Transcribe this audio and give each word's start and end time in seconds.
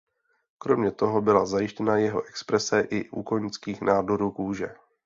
Kromě 0.57 0.91
toho 0.91 1.21
byla 1.21 1.45
zjištěna 1.45 1.97
jeho 1.97 2.23
exprese 2.27 2.81
i 2.81 3.09
u 3.09 3.23
koňských 3.23 3.81
nádorů 3.81 4.31
kůže. 4.31 4.69